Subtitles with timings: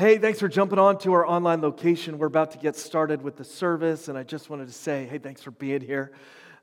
[0.00, 2.16] Hey, thanks for jumping on to our online location.
[2.16, 5.18] We're about to get started with the service, and I just wanted to say, hey,
[5.18, 6.12] thanks for being here.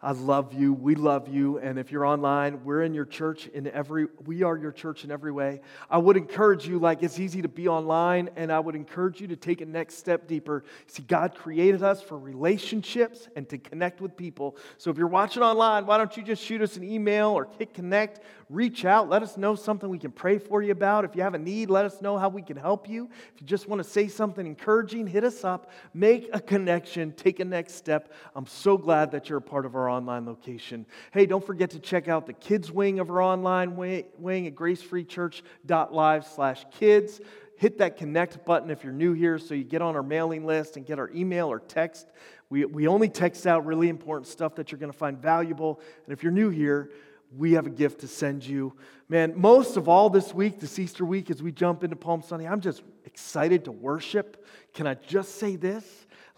[0.01, 0.73] I love you.
[0.73, 1.57] We love you.
[1.57, 5.09] And if you're online, we're in your church in every, we are your church in
[5.09, 5.61] every way.
[5.89, 9.27] I would encourage you, like it's easy to be online, and I would encourage you
[9.29, 10.63] to take a next step deeper.
[10.85, 14.55] See, God created us for relationships and to connect with people.
[14.77, 17.73] So if you're watching online, why don't you just shoot us an email or hit
[17.73, 18.19] connect?
[18.49, 19.09] reach out.
[19.09, 21.03] Let us know something we can pray for you about.
[21.03, 23.09] If you have a need, let us know how we can help you.
[23.35, 25.69] If you just want to say something encouraging, hit us up.
[25.93, 27.11] Make a connection.
[27.11, 28.13] Take a next step.
[28.35, 30.85] I'm so glad that you're a part of our online location.
[31.11, 36.25] Hey, don't forget to check out the kids wing of our online wing at gracefreechurch.live
[36.25, 37.21] slash kids
[37.57, 40.77] hit that connect button if you're new here so you get on our mailing list
[40.77, 42.07] and get our email or text.
[42.49, 45.81] We, we only text out really important stuff that you're going to find valuable.
[46.05, 46.91] And if you're new here,
[47.35, 48.73] we have a gift to send you.
[49.09, 52.47] Man, most of all this week, this Easter week, as we jump into Palm Sunday,
[52.47, 54.45] I'm just excited to worship.
[54.73, 55.83] Can I just say this?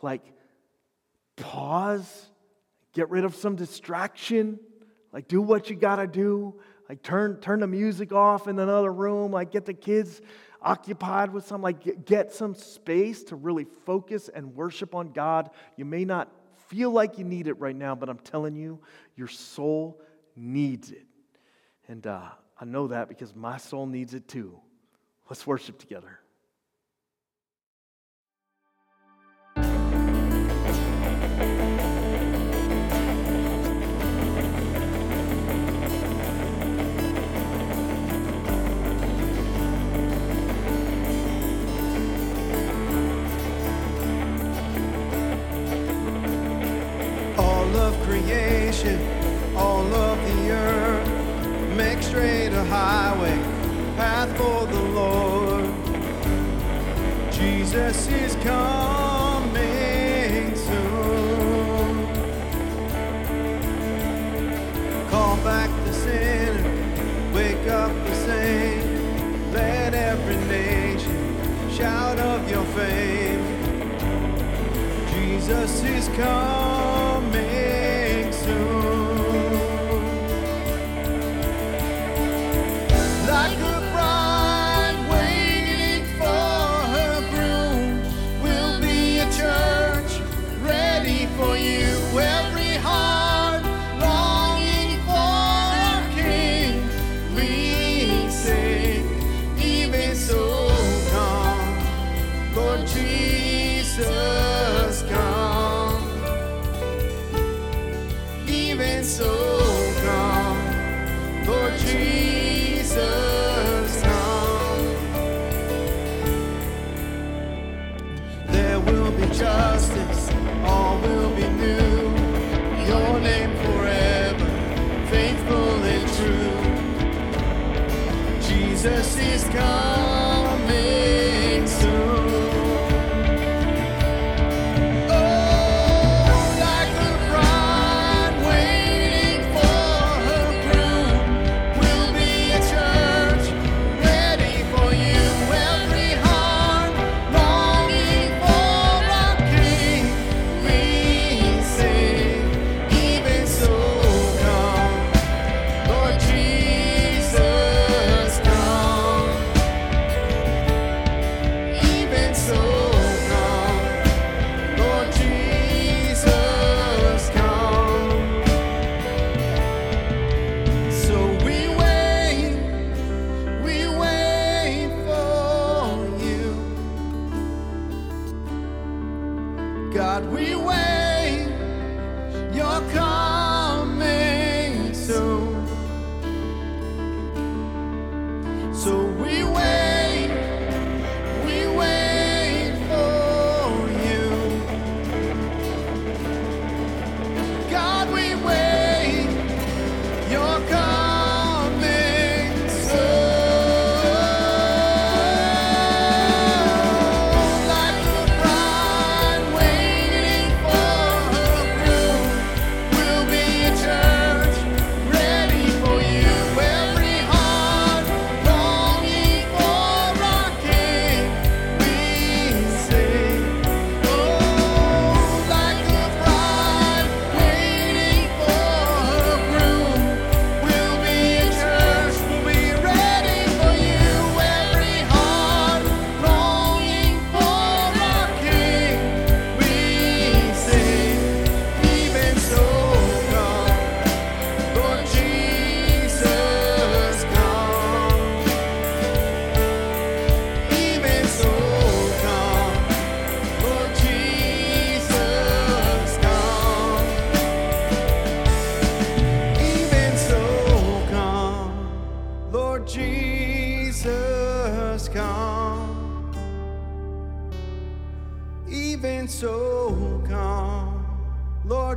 [0.01, 0.23] Like,
[1.35, 2.27] pause,
[2.93, 4.59] get rid of some distraction,
[5.11, 6.59] like, do what you got to do.
[6.87, 10.21] Like, turn, turn the music off in another room, like, get the kids
[10.61, 15.51] occupied with some, like, get some space to really focus and worship on God.
[15.77, 16.31] You may not
[16.67, 18.79] feel like you need it right now, but I'm telling you,
[19.15, 20.01] your soul
[20.35, 21.05] needs it.
[21.87, 24.59] And uh, I know that because my soul needs it too.
[25.29, 26.19] Let's worship together.
[48.29, 48.99] Creation
[49.55, 51.09] all of the earth.
[51.75, 53.37] Make straight a highway,
[53.97, 55.65] path for the Lord.
[57.31, 59.65] Jesus is coming
[60.55, 62.05] soon.
[65.09, 69.53] Call back the sinner, wake up the saint.
[69.53, 73.43] Let every nation shout of your fame.
[75.13, 76.68] Jesus is coming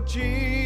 [0.06, 0.61] Jesus.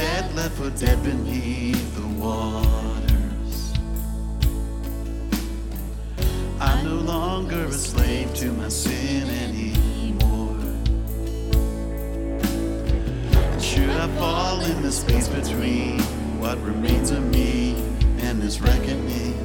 [0.00, 3.72] dead, left for dead beneath the waters.
[6.58, 10.56] I'm no longer a slave to my sin anymore.
[13.52, 16.00] And should I fall in the space between
[16.40, 17.74] what remains of me
[18.20, 19.36] and this reckoning?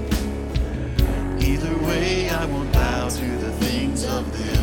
[1.41, 4.54] Either way, I won't bow to the things of this.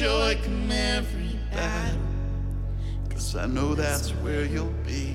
[0.00, 2.00] joy come every battle.
[3.10, 5.14] Cause I know that's where you'll be.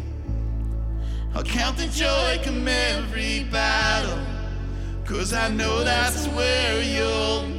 [1.33, 4.23] I'll count the joy come every battle.
[5.03, 7.54] Cause I know that's where you'll be.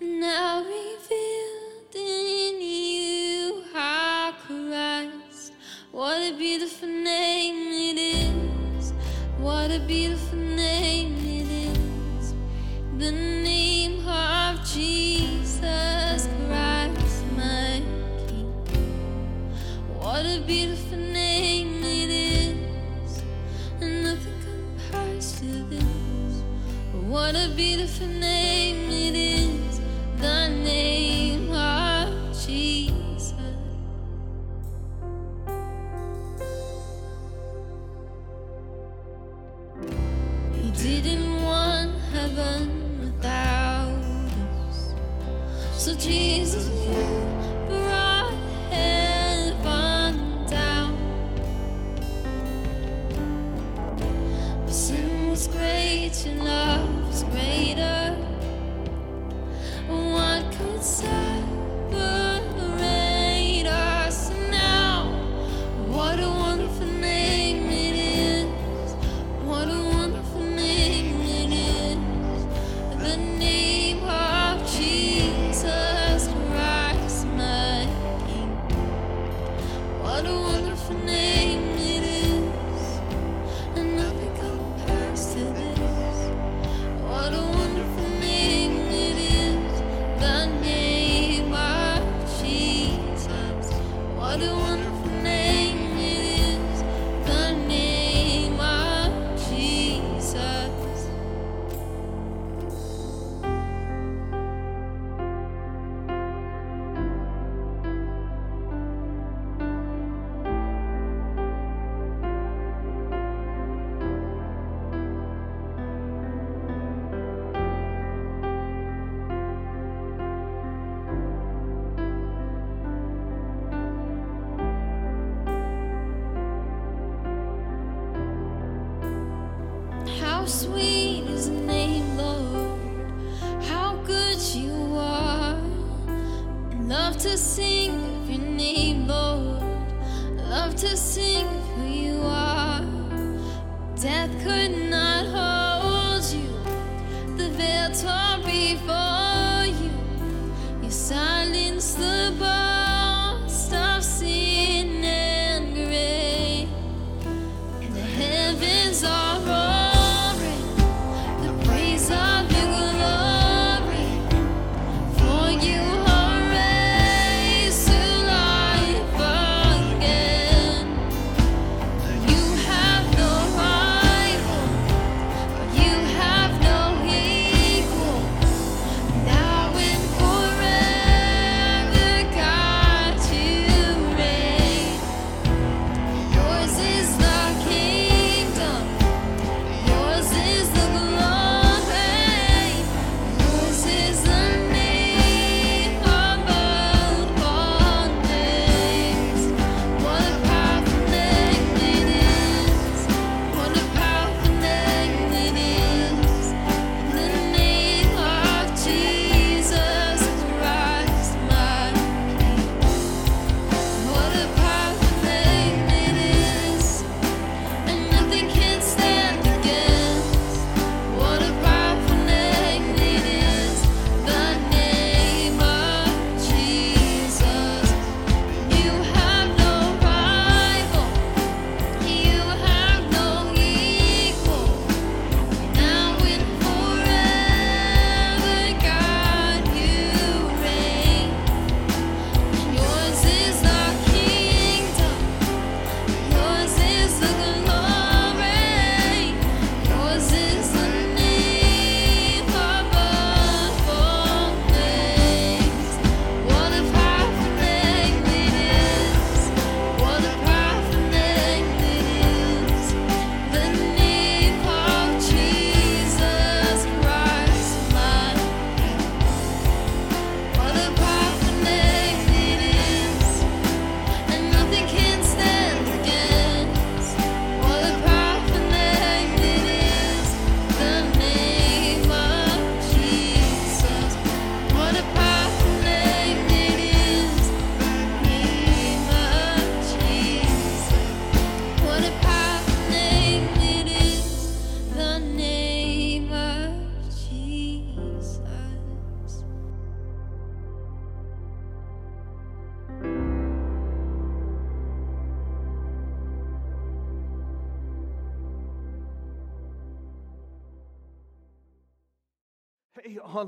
[0.00, 0.39] No.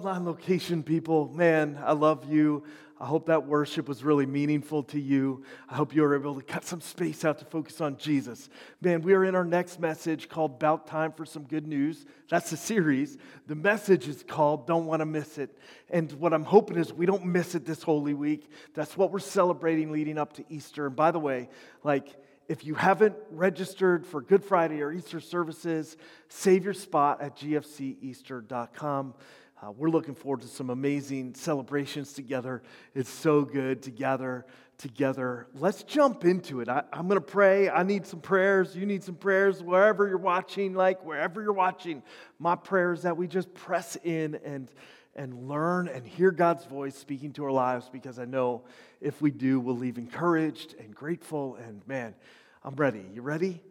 [0.02, 2.64] Hey, online location people, man, I love you.
[2.98, 5.44] I hope that worship was really meaningful to you.
[5.68, 8.48] I hope you were able to cut some space out to focus on Jesus.
[8.80, 12.04] Man, we are in our next message called About Time for Some Good News.
[12.28, 13.16] That's the series.
[13.46, 15.56] The message is called Don't Want to Miss It.
[15.88, 18.50] And what I'm hoping is we don't miss it this Holy Week.
[18.74, 20.88] That's what we're celebrating leading up to Easter.
[20.88, 21.48] And by the way,
[21.84, 22.08] like,
[22.48, 25.96] if you haven't registered for Good Friday or Easter services,
[26.28, 29.14] save your spot at gfceaster.com.
[29.64, 32.64] Uh, we're looking forward to some amazing celebrations together.
[32.96, 34.44] It's so good to gather
[34.76, 35.46] together.
[35.54, 36.68] Let's jump into it.
[36.68, 37.70] I, I'm going to pray.
[37.70, 38.74] I need some prayers.
[38.74, 42.02] You need some prayers wherever you're watching, like wherever you're watching.
[42.40, 44.68] My prayer is that we just press in and,
[45.14, 48.64] and learn and hear God's voice speaking to our lives because I know
[49.00, 51.54] if we do, we'll leave encouraged and grateful.
[51.64, 52.16] And man,
[52.64, 53.04] I'm ready.
[53.14, 53.62] You ready?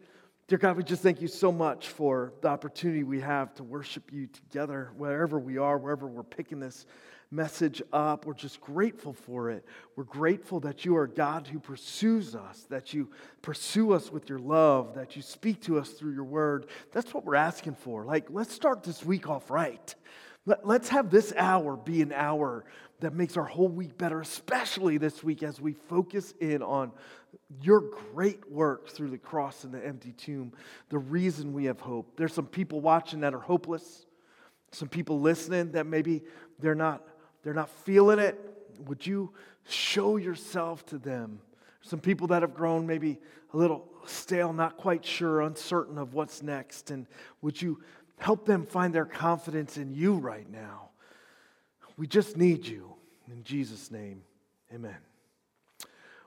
[0.52, 4.12] Dear God, we just thank you so much for the opportunity we have to worship
[4.12, 6.84] you together, wherever we are, wherever we're picking this
[7.30, 8.26] message up.
[8.26, 9.64] We're just grateful for it.
[9.96, 13.08] We're grateful that you are God who pursues us, that you
[13.40, 16.66] pursue us with your love, that you speak to us through your word.
[16.92, 18.04] That's what we're asking for.
[18.04, 19.94] Like, let's start this week off right.
[20.44, 22.66] Let, us have this hour be an hour
[23.00, 26.92] that makes our whole week better, especially this week as we focus in on
[27.60, 30.52] your great work through the cross and the empty tomb,
[30.88, 32.16] the reason we have hope.
[32.16, 34.06] There's some people watching that are hopeless,
[34.70, 36.22] some people listening that maybe
[36.58, 37.06] they're not,
[37.42, 38.38] they're not feeling it.
[38.86, 39.32] Would you
[39.68, 41.40] show yourself to them?
[41.82, 43.18] Some people that have grown maybe
[43.52, 46.90] a little stale, not quite sure, uncertain of what's next.
[46.90, 47.06] And
[47.42, 47.82] would you
[48.18, 50.90] help them find their confidence in you right now?
[51.96, 52.94] We just need you.
[53.30, 54.22] In Jesus' name,
[54.74, 55.11] amen.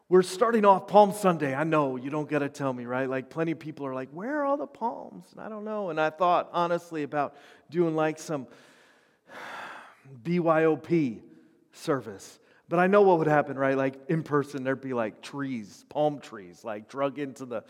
[0.07, 1.55] We're starting off Palm Sunday.
[1.55, 3.09] I know you don't got to tell me, right?
[3.09, 5.25] Like, plenty of people are like, where are all the palms?
[5.31, 5.89] And I don't know.
[5.89, 7.35] And I thought, honestly, about
[7.71, 8.45] doing like some
[10.23, 11.21] BYOP
[11.73, 12.39] service.
[12.69, 13.75] But I know what would happen, right?
[13.75, 17.63] Like, in person, there'd be like trees, palm trees, like drug into the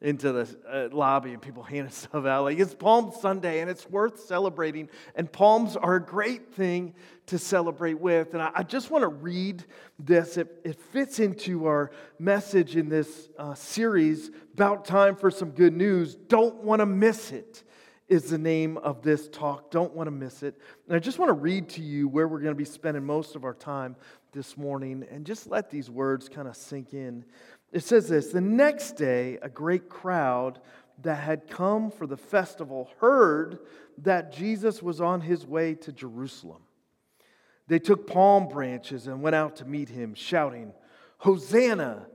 [0.00, 2.44] into the uh, lobby and people handing stuff out.
[2.44, 4.88] Like it's Palm Sunday and it's worth celebrating.
[5.14, 6.94] And palms are a great thing
[7.26, 8.32] to celebrate with.
[8.32, 9.64] And I, I just want to read
[9.98, 10.36] this.
[10.36, 15.76] It, it, fits into our message in this uh, series, About Time for Some Good
[15.76, 16.14] News.
[16.14, 17.62] Don't want to miss it
[18.08, 19.70] is the name of this talk.
[19.70, 20.58] Don't want to miss it.
[20.88, 23.36] And I just want to read to you where we're going to be spending most
[23.36, 23.94] of our time
[24.32, 27.24] this morning and just let these words kind of sink in.
[27.72, 30.60] It says this The next day, a great crowd
[31.02, 33.58] that had come for the festival heard
[33.98, 36.62] that Jesus was on his way to Jerusalem.
[37.68, 40.72] They took palm branches and went out to meet him, shouting,
[41.18, 42.06] Hosanna!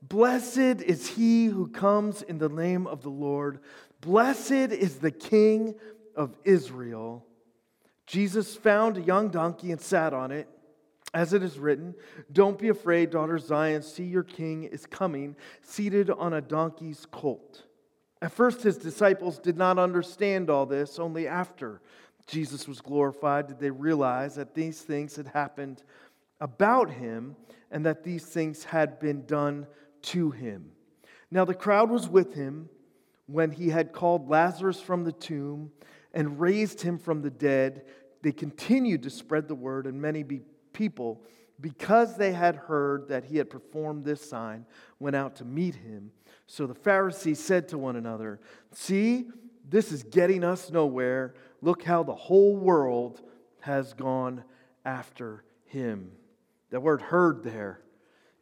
[0.00, 3.58] Blessed is he who comes in the name of the Lord.
[4.00, 5.74] Blessed is the King
[6.14, 7.24] of Israel.
[8.06, 10.48] Jesus found a young donkey and sat on it
[11.14, 11.94] as it is written,
[12.32, 13.82] Don't be afraid, daughter Zion.
[13.82, 17.64] See, your king is coming, seated on a donkey's colt.
[18.20, 20.98] At first, his disciples did not understand all this.
[20.98, 21.80] Only after
[22.26, 25.82] Jesus was glorified did they realize that these things had happened
[26.40, 27.36] about him
[27.70, 29.66] and that these things had been done
[30.02, 30.72] to him.
[31.30, 32.68] Now, the crowd was with him
[33.26, 35.70] when he had called Lazarus from the tomb
[36.12, 37.82] and raised him from the dead.
[38.22, 41.22] They continued to spread the word, and many be people,
[41.60, 44.64] because they had heard that he had performed this sign,
[45.00, 46.10] went out to meet him.
[46.46, 48.40] So the Pharisees said to one another,
[48.72, 49.26] See,
[49.68, 51.34] this is getting us nowhere.
[51.60, 53.20] Look how the whole world
[53.60, 54.44] has gone
[54.84, 56.12] after him.
[56.70, 57.82] That word heard there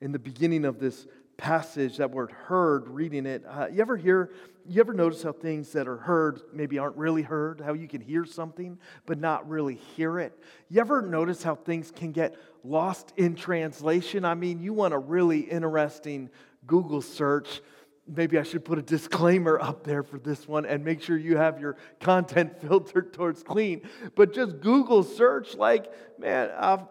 [0.01, 1.07] in the beginning of this
[1.37, 3.45] passage, that word heard, reading it.
[3.47, 4.31] Uh, you ever hear,
[4.67, 7.61] you ever notice how things that are heard maybe aren't really heard?
[7.61, 10.39] How you can hear something but not really hear it?
[10.69, 14.25] You ever notice how things can get lost in translation?
[14.25, 16.31] I mean, you want a really interesting
[16.67, 17.61] Google search.
[18.09, 21.37] Maybe I should put a disclaimer up there for this one and make sure you
[21.37, 23.83] have your content filtered towards clean.
[24.15, 26.85] But just Google search, like, man, uh,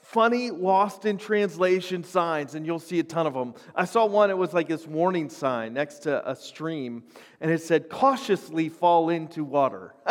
[0.00, 3.54] funny lost in translation signs, and you'll see a ton of them.
[3.74, 7.02] I saw one, it was like this warning sign next to a stream,
[7.40, 9.94] and it said, cautiously fall into water.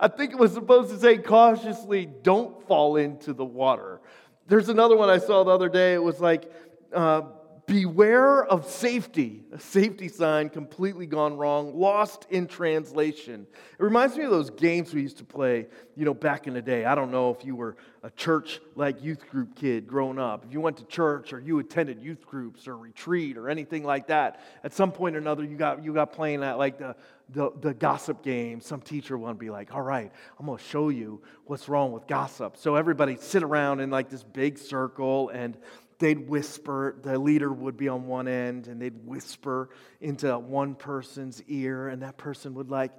[0.00, 4.00] I think it was supposed to say, cautiously don't fall into the water.
[4.48, 6.50] There's another one I saw the other day, it was like,
[6.92, 7.22] uh,
[7.66, 9.44] beware of safety.
[9.52, 13.46] A safety sign completely gone wrong, lost in translation.
[13.78, 16.62] It reminds me of those games we used to play, you know, back in the
[16.62, 16.84] day.
[16.84, 20.52] I don't know if you were a church like youth group kid growing up, if
[20.52, 24.40] you went to church or you attended youth groups or retreat or anything like that.
[24.62, 26.94] At some point or another, you got, you got playing that like the,
[27.30, 28.60] the, the gossip game.
[28.60, 32.06] Some teacher would be like, all right, I'm going to show you what's wrong with
[32.06, 32.56] gossip.
[32.58, 35.56] So everybody sit around in like this big circle and
[35.98, 41.42] they'd whisper, the leader would be on one end, and they'd whisper into one person's
[41.48, 42.92] ear, and that person would like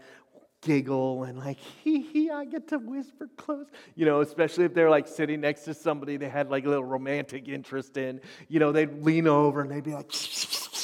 [0.66, 3.68] giggle and like, hee hee, I get to whisper close.
[3.96, 6.84] You know, especially if they're like sitting next to somebody they had like a little
[6.84, 10.12] romantic interest in, you know, they'd lean over and they'd be like,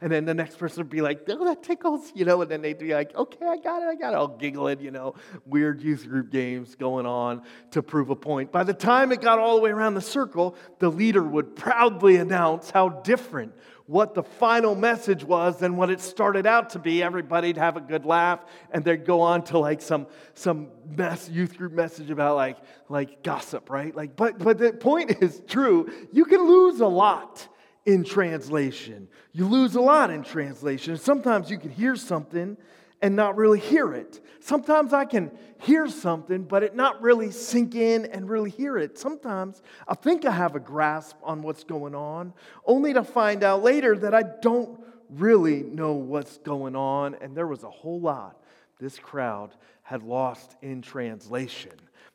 [0.00, 2.62] and then the next person would be like, oh, that tickles, you know, and then
[2.62, 5.14] they'd be like, okay, I got it, I got it, all giggling, you know,
[5.46, 8.52] weird youth group games going on to prove a point.
[8.52, 12.16] By the time it got all the way around the circle, the leader would proudly
[12.16, 13.52] announce how different
[13.86, 17.02] what the final message was than what it started out to be.
[17.02, 21.58] Everybody'd have a good laugh, and they'd go on to like some some mess, youth
[21.58, 22.56] group message about like
[22.88, 23.94] like gossip, right?
[23.94, 25.92] Like, but but the point is true.
[26.12, 27.46] You can lose a lot
[27.86, 29.08] in translation.
[29.32, 30.96] You lose a lot in translation.
[30.96, 32.56] Sometimes you can hear something
[33.02, 34.20] and not really hear it.
[34.40, 38.98] Sometimes I can hear something, but it not really sink in and really hear it.
[38.98, 42.32] Sometimes I think I have a grasp on what's going on,
[42.64, 47.14] only to find out later that I don't really know what's going on.
[47.16, 48.42] And there was a whole lot
[48.78, 49.50] this crowd
[49.82, 51.72] had lost in translation.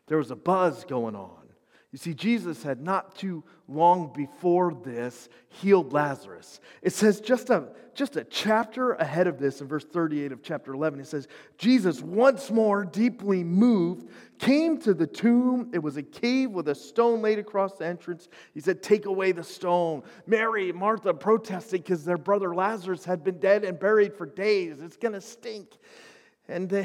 [0.07, 1.38] There was a buzz going on.
[1.91, 6.59] You see, Jesus had not too long before this healed Lazarus.
[6.83, 10.71] It says just a, just a chapter ahead of this in verse 38 of chapter
[10.75, 15.71] 11, it says, Jesus, once more deeply moved, came to the tomb.
[15.73, 18.29] It was a cave with a stone laid across the entrance.
[18.53, 20.03] He said, Take away the stone.
[20.27, 24.79] Mary, Martha protested because their brother Lazarus had been dead and buried for days.
[24.79, 25.69] It's going to stink.
[26.47, 26.83] And, uh,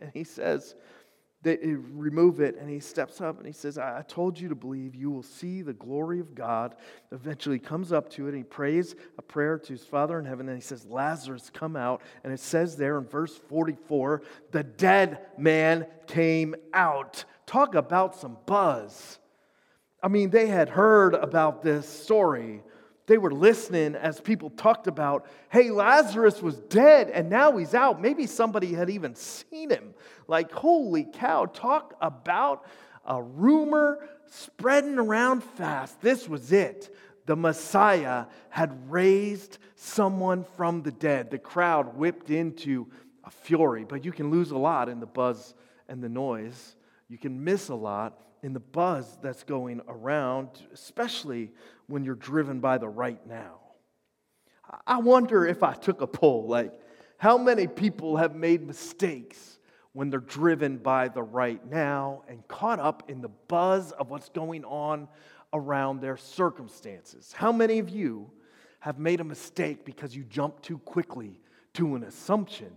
[0.00, 0.76] and he says,
[1.42, 4.94] they remove it and he steps up and he says i told you to believe.
[4.94, 6.74] You will see the glory of god
[7.12, 7.58] eventually.
[7.58, 10.56] Comes up to it and he prays a prayer to his father in heaven and
[10.56, 12.02] he says lazarus come out.
[12.24, 17.24] And it says there in verse 44 the dead man came out.
[17.46, 19.18] Talk about some buzz.
[20.02, 22.62] I mean they had heard about this story
[23.06, 28.00] they were listening as people talked about, hey, Lazarus was dead and now he's out.
[28.00, 29.94] Maybe somebody had even seen him.
[30.26, 32.66] Like, holy cow, talk about
[33.04, 36.00] a rumor spreading around fast.
[36.00, 36.94] This was it.
[37.26, 41.30] The Messiah had raised someone from the dead.
[41.30, 42.88] The crowd whipped into
[43.24, 45.54] a fury, but you can lose a lot in the buzz
[45.88, 46.76] and the noise.
[47.08, 51.50] You can miss a lot in the buzz that's going around, especially
[51.88, 53.58] when you're driven by the right now.
[54.86, 56.72] I wonder if I took a poll, like,
[57.18, 59.58] how many people have made mistakes
[59.94, 64.28] when they're driven by the right now and caught up in the buzz of what's
[64.28, 65.08] going on
[65.52, 67.32] around their circumstances?
[67.32, 68.30] How many of you
[68.78, 71.40] have made a mistake because you jumped too quickly
[71.74, 72.70] to an assumption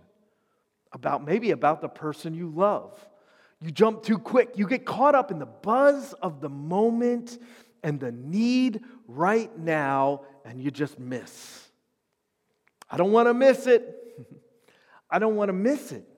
[0.93, 3.07] about maybe about the person you love?
[3.61, 4.51] You jump too quick.
[4.55, 7.37] You get caught up in the buzz of the moment
[7.83, 11.67] and the need right now, and you just miss.
[12.89, 13.95] I don't want to miss it.
[15.11, 16.08] I don't want to miss it.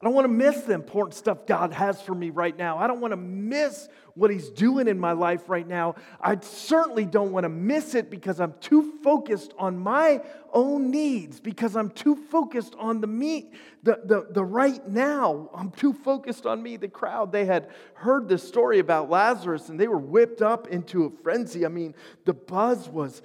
[0.00, 2.76] I don't want to miss the important stuff God has for me right now.
[2.76, 5.94] I don't want to miss what He's doing in my life right now.
[6.20, 10.20] I certainly don't want to miss it because I'm too focused on my
[10.52, 15.48] own needs, because I'm too focused on the me, the, the, the right now.
[15.54, 16.76] I'm too focused on me.
[16.76, 21.04] The crowd, they had heard this story about Lazarus and they were whipped up into
[21.04, 21.64] a frenzy.
[21.64, 21.94] I mean,
[22.26, 23.22] the buzz was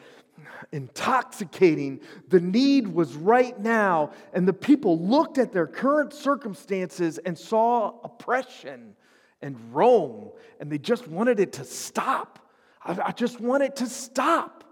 [0.71, 2.01] intoxicating.
[2.29, 7.99] The need was right now, and the people looked at their current circumstances and saw
[8.03, 8.95] oppression
[9.41, 12.39] and Rome, and they just wanted it to stop.
[12.83, 14.63] I, I just want it to stop.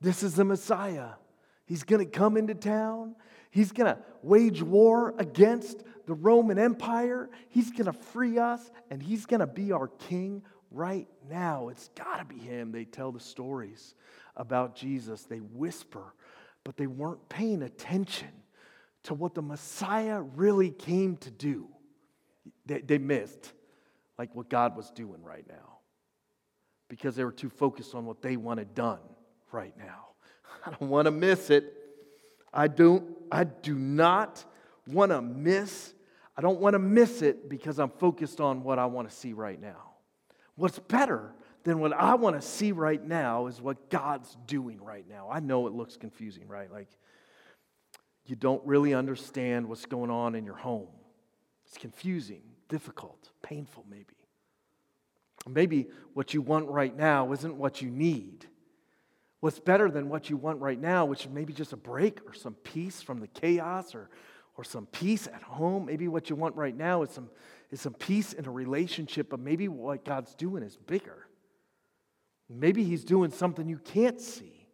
[0.00, 1.10] This is the Messiah.
[1.66, 3.14] He's going to come into town.
[3.50, 7.30] He's going to wage war against the Roman Empire.
[7.48, 11.68] He's going to free us, and he's going to be our king right now.
[11.68, 12.72] It's got to be him.
[12.72, 13.94] They tell the stories
[14.36, 15.22] about Jesus.
[15.24, 16.14] They whisper,
[16.64, 18.28] but they weren't paying attention
[19.04, 21.68] to what the Messiah really came to do.
[22.66, 23.52] They, they missed
[24.18, 25.78] like what God was doing right now
[26.88, 29.00] because they were too focused on what they wanted done
[29.52, 30.08] right now.
[30.66, 31.72] I don't want to miss it.
[32.52, 34.44] I don't I do not
[34.86, 35.94] want to miss
[36.36, 39.32] I don't want to miss it because I'm focused on what I want to see
[39.32, 39.89] right now.
[40.60, 41.32] What's better
[41.64, 45.30] than what I want to see right now is what God's doing right now.
[45.32, 46.70] I know it looks confusing, right?
[46.70, 46.88] Like
[48.26, 50.88] you don't really understand what's going on in your home.
[51.66, 54.16] It's confusing, difficult, painful, maybe.
[55.48, 58.44] Maybe what you want right now isn't what you need.
[59.40, 62.34] What's better than what you want right now, which is maybe just a break or
[62.34, 64.10] some peace from the chaos or,
[64.58, 65.86] or some peace at home.
[65.86, 67.30] Maybe what you want right now is some,
[67.70, 71.26] is some peace in a relationship, but maybe what God's doing is bigger.
[72.48, 74.66] Maybe He's doing something you can't see.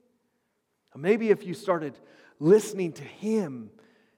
[0.95, 1.99] Maybe if you started
[2.39, 3.71] listening to Him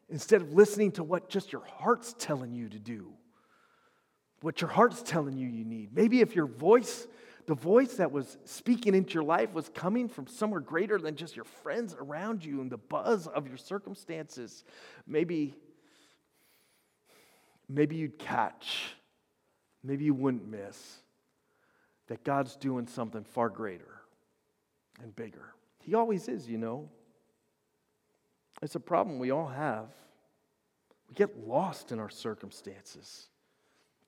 [0.09, 3.13] instead of listening to what just your heart's telling you to do,
[4.43, 5.93] what your heart's telling you you need.
[5.93, 7.09] Maybe if your voice,
[7.47, 11.35] the voice that was speaking into your life, was coming from somewhere greater than just
[11.35, 14.65] your friends around you and the buzz of your circumstances,
[15.07, 15.57] maybe,
[17.69, 18.95] maybe you'd catch,
[19.83, 20.99] maybe you wouldn't miss
[22.09, 24.01] that God's doing something far greater
[25.03, 25.55] and bigger.
[25.83, 26.89] He always is, you know.
[28.63, 29.87] It's a problem we all have.
[31.09, 33.29] We get lost in our circumstances.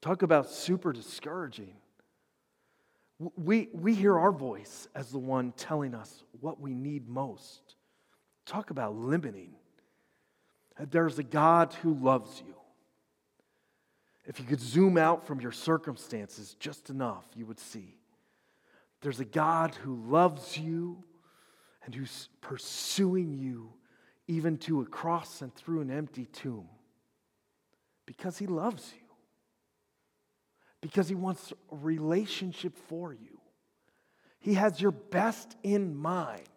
[0.01, 1.73] Talk about super discouraging.
[3.35, 7.75] We, we hear our voice as the one telling us what we need most.
[8.45, 9.53] Talk about limiting.
[10.89, 12.55] There's a God who loves you.
[14.25, 17.97] If you could zoom out from your circumstances just enough, you would see
[19.01, 21.03] there's a God who loves you
[21.83, 23.73] and who's pursuing you
[24.27, 26.69] even to a cross and through an empty tomb
[28.05, 29.07] because he loves you,
[30.81, 33.39] because he wants a relationship for you.
[34.39, 36.47] He has your best in mind.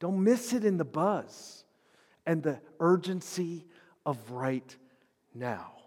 [0.00, 1.64] Don't miss it in the buzz
[2.26, 3.66] and the urgency
[4.04, 4.76] of right
[5.34, 5.77] now.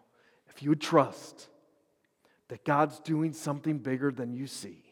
[0.56, 1.48] If you would trust
[2.50, 4.84] that God's doing something bigger than you see,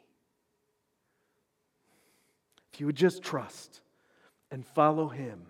[2.74, 3.82] if you would just trust
[4.52, 5.42] and follow Him,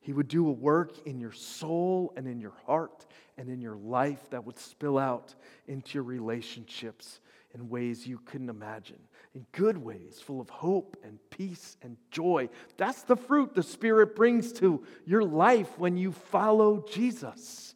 [0.00, 3.06] He would do a work in your soul and in your heart
[3.38, 5.34] and in your life that would spill out
[5.66, 7.20] into your relationships
[7.54, 8.98] in ways you couldn't imagine,
[9.34, 12.48] in good ways, full of hope and peace and joy.
[12.76, 17.74] That's the fruit the Spirit brings to your life when you follow Jesus.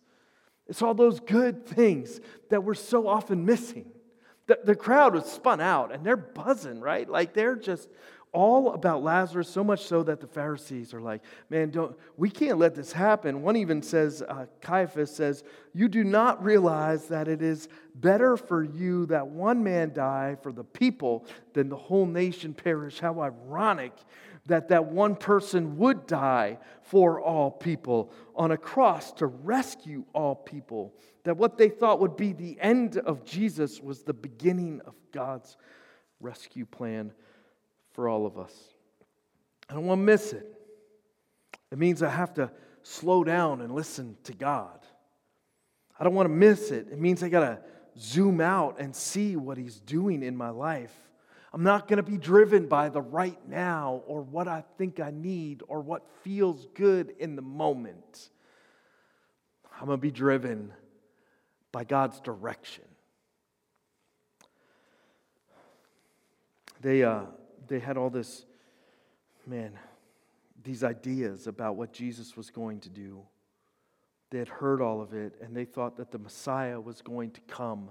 [0.71, 3.91] It's all those good things that we're so often missing.
[4.47, 7.09] The, the crowd was spun out and they're buzzing, right?
[7.09, 7.89] Like they're just
[8.33, 12.59] all about Lazarus, so much so that the Pharisees are like, man, don't, we can't
[12.59, 13.43] let this happen.
[13.43, 15.43] One even says, uh, Caiaphas says,
[15.75, 20.53] You do not realize that it is better for you that one man die for
[20.53, 23.01] the people than the whole nation perish.
[23.01, 23.93] How ironic
[24.51, 30.35] that that one person would die for all people on a cross to rescue all
[30.35, 30.95] people.
[31.25, 35.57] That what they thought would be the end of Jesus was the beginning of God's
[36.21, 37.13] rescue plan
[37.93, 38.55] for all of us.
[39.69, 40.47] I don't want to miss it.
[41.71, 42.51] It means I have to
[42.83, 44.81] slow down and listen to God.
[45.99, 46.89] I don't want to miss it.
[46.91, 47.59] It means I got to
[47.99, 50.95] zoom out and see what He's doing in my life.
[51.53, 55.11] I'm not going to be driven by the right now or what I think I
[55.11, 58.31] need or what feels good in the moment.
[59.81, 60.73] I'm going to be driven
[61.73, 62.85] by God's direction.
[66.81, 67.23] They, uh,
[67.67, 68.45] they had all this,
[69.47, 69.73] man,
[70.63, 73.23] these ideas about what Jesus was going to do.
[74.31, 77.41] They had heard all of it, and they thought that the Messiah was going to
[77.43, 77.91] come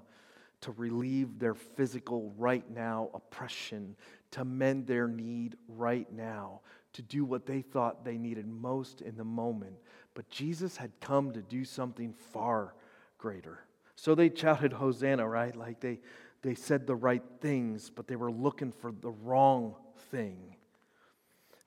[0.61, 3.95] to relieve their physical right now oppression,
[4.31, 6.61] to mend their need right now,
[6.93, 9.75] to do what they thought they needed most in the moment.
[10.13, 12.73] But Jesus had come to do something far
[13.17, 13.59] greater.
[13.95, 15.55] So they shouted Hosanna, right?
[15.55, 15.99] Like they,
[16.41, 19.75] they said the right things, but they were looking for the wrong
[20.11, 20.55] thing.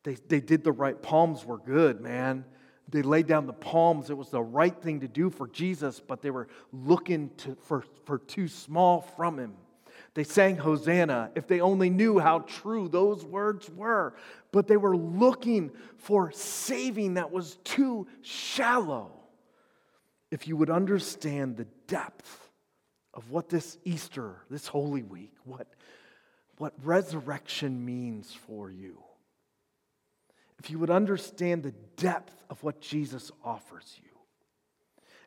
[0.02, 2.44] They, they did the right, palms were good, man
[2.92, 4.10] they laid down the palms.
[4.10, 7.84] It was the right thing to do for Jesus, but they were looking to, for,
[8.04, 9.54] for too small from him.
[10.14, 14.14] They sang Hosanna if they only knew how true those words were,
[14.52, 19.10] but they were looking for saving that was too shallow.
[20.30, 22.50] If you would understand the depth
[23.14, 25.66] of what this Easter, this Holy Week, what,
[26.58, 29.02] what resurrection means for you
[30.62, 34.10] if you would understand the depth of what Jesus offers you,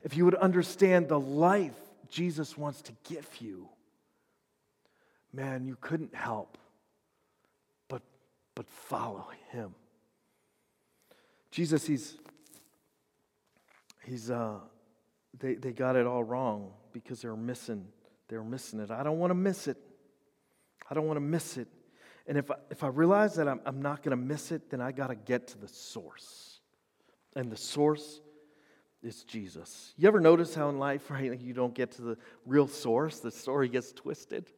[0.01, 1.75] if you would understand the life
[2.09, 3.67] Jesus wants to give you,
[5.33, 6.57] man, you couldn't help
[7.89, 8.01] but,
[8.55, 9.75] but follow him.
[11.51, 12.17] Jesus, he's,
[14.05, 14.59] he's uh,
[15.37, 17.85] they, they got it all wrong because they're missing,
[18.29, 18.89] they're missing it.
[18.89, 19.75] I don't want to miss it.
[20.89, 21.67] I don't want to miss it.
[22.27, 24.81] And if I, if I realize that I'm, I'm not going to miss it, then
[24.81, 26.59] I got to get to the source.
[27.35, 28.21] And the source
[29.03, 29.93] is Jesus.
[29.97, 33.31] You ever notice how in life, right, you don't get to the real source, the
[33.31, 34.49] story gets twisted?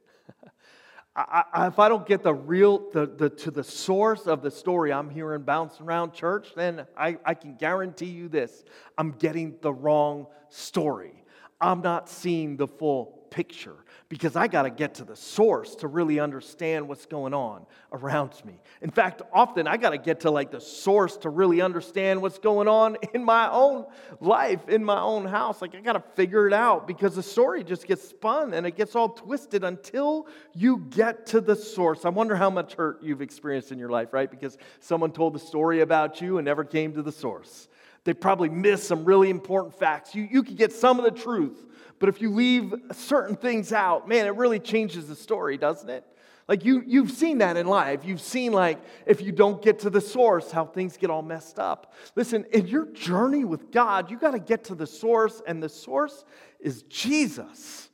[1.15, 4.51] I, I, if I don't get the real, the, the, to the source of the
[4.51, 8.63] story I'm hearing bouncing around church, then I, I can guarantee you this
[8.97, 11.23] I'm getting the wrong story.
[11.59, 13.75] I'm not seeing the full picture
[14.09, 18.33] because I got to get to the source to really understand what's going on around
[18.45, 18.59] me.
[18.81, 22.39] In fact, often I got to get to like the source to really understand what's
[22.39, 23.85] going on in my own
[24.19, 25.61] life, in my own house.
[25.61, 28.75] Like I got to figure it out because the story just gets spun and it
[28.75, 32.05] gets all twisted until you get to the source.
[32.05, 34.29] I wonder how much hurt you've experienced in your life, right?
[34.29, 37.67] Because someone told the story about you and never came to the source.
[38.07, 40.15] They probably missed some really important facts.
[40.15, 41.66] You, you could get some of the truth,
[41.99, 46.05] but if you leave certain things out, man, it really changes the story, doesn't it?
[46.47, 48.05] Like you, you've seen that in life.
[48.05, 51.59] You've seen, like, if you don't get to the source, how things get all messed
[51.59, 51.93] up.
[52.15, 55.69] Listen, in your journey with God, you got to get to the source, and the
[55.69, 56.23] source
[56.59, 57.86] is Jesus.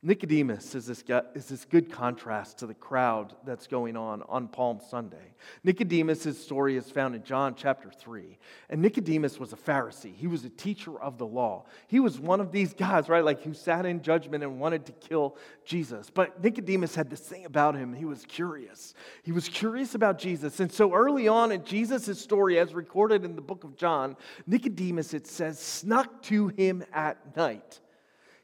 [0.00, 1.02] Nicodemus is this,
[1.34, 5.34] is this good contrast to the crowd that's going on on Palm Sunday.
[5.64, 8.38] Nicodemus' story is found in John chapter 3.
[8.70, 10.14] And Nicodemus was a Pharisee.
[10.14, 11.64] He was a teacher of the law.
[11.88, 14.92] He was one of these guys, right, like who sat in judgment and wanted to
[14.92, 16.10] kill Jesus.
[16.10, 17.92] But Nicodemus had this thing about him.
[17.92, 18.94] He was curious.
[19.24, 20.60] He was curious about Jesus.
[20.60, 25.12] And so early on in Jesus' story, as recorded in the book of John, Nicodemus,
[25.12, 27.80] it says, snuck to him at night.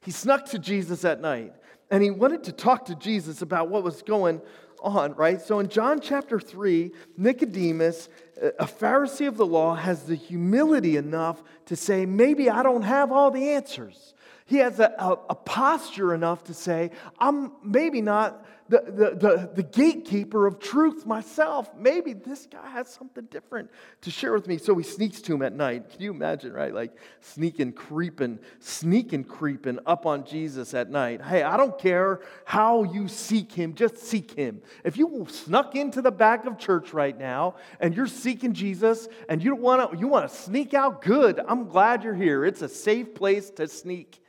[0.04, 1.54] He snuck to Jesus at night
[1.90, 4.42] and he wanted to talk to Jesus about what was going
[4.82, 5.40] on, right?
[5.40, 8.10] So in John chapter 3, Nicodemus,
[8.58, 13.10] a Pharisee of the law, has the humility enough to say, maybe I don't have
[13.10, 14.12] all the answers.
[14.44, 19.50] He has a, a, a posture enough to say, I'm maybe not the, the, the,
[19.56, 21.68] the, gatekeeper of truth myself.
[21.76, 24.56] Maybe this guy has something different to share with me.
[24.56, 25.90] So he sneaks to him at night.
[25.90, 26.72] Can you imagine, right?
[26.72, 31.20] Like sneaking, creeping, sneaking, creeping up on Jesus at night.
[31.20, 34.62] Hey, I don't care how you seek him, just seek him.
[34.82, 39.44] If you snuck into the back of church right now and you're seeking Jesus and
[39.44, 41.38] you want to you want to sneak out, good.
[41.46, 42.46] I'm glad you're here.
[42.46, 44.22] It's a safe place to sneak.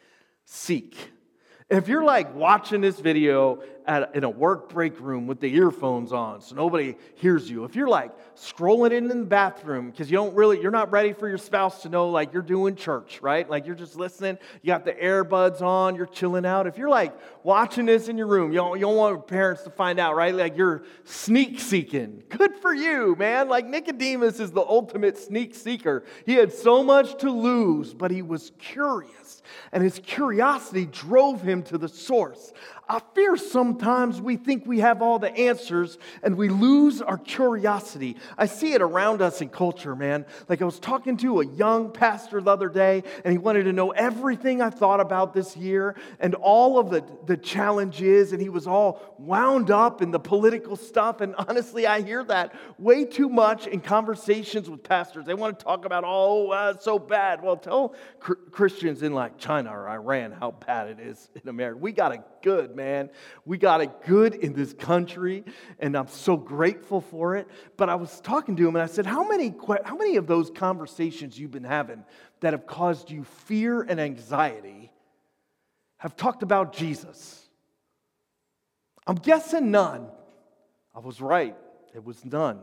[0.43, 1.14] Seek.
[1.67, 6.13] If you're like watching this video at, in a work break room with the earphones
[6.13, 10.35] on so nobody hears you, if you're like scrolling in the bathroom because you don't
[10.35, 13.49] really, you're not ready for your spouse to know like you're doing church, right?
[13.49, 16.67] Like you're just listening, you got the earbuds on, you're chilling out.
[16.67, 19.71] If you're like watching this in your room, you don't, you don't want parents to
[19.71, 20.35] find out, right?
[20.35, 22.21] Like you're sneak seeking.
[22.29, 23.49] Good for you, man.
[23.49, 26.03] Like Nicodemus is the ultimate sneak seeker.
[26.27, 29.24] He had so much to lose, but he was curious
[29.71, 32.53] and his curiosity drove him to the source.
[32.87, 38.17] I fear sometimes we think we have all the answers and we lose our curiosity.
[38.37, 40.25] I see it around us in culture, man.
[40.47, 43.73] Like I was talking to a young pastor the other day and he wanted to
[43.73, 48.49] know everything I thought about this year and all of the, the challenges, and he
[48.49, 51.21] was all wound up in the political stuff.
[51.21, 55.25] And honestly, I hear that way too much in conversations with pastors.
[55.25, 57.41] They want to talk about, oh, uh, so bad.
[57.41, 61.79] Well, tell Christians in like China or Iran how bad it is in America.
[61.79, 63.09] We got it good, man.
[63.45, 65.43] We got it good in this country,
[65.79, 67.47] and I'm so grateful for it.
[67.77, 69.53] But I was talking to him, and I said, How many,
[69.83, 72.03] how many of those conversations you've been having
[72.41, 74.91] that have caused you fear and anxiety
[75.97, 77.47] have talked about Jesus?
[79.07, 80.07] I'm guessing none.
[80.93, 81.55] I was right,
[81.93, 82.59] it was none.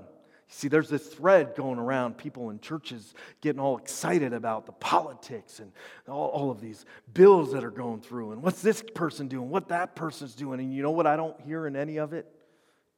[0.55, 5.61] See, there's this thread going around people in churches getting all excited about the politics
[5.61, 5.73] and
[6.07, 6.85] all, all, of these
[7.15, 10.61] bills that are going through and what's this person doing, what that person's doing.
[10.61, 12.31] And you know what I don't hear in any of it?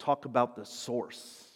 [0.01, 1.47] Talk about the source.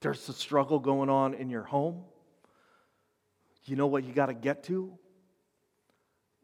[0.00, 2.02] There's a struggle going on in your home.
[3.66, 4.90] You know what you got to get to?